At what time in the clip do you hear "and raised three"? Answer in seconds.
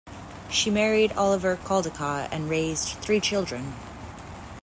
2.31-3.19